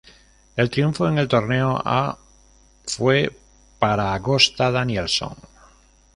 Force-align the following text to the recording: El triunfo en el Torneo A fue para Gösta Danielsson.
El 0.55 0.71
triunfo 0.71 1.07
en 1.07 1.19
el 1.19 1.27
Torneo 1.27 1.79
A 1.85 2.17
fue 2.87 3.29
para 3.77 4.17
Gösta 4.17 4.71
Danielsson. 4.71 5.37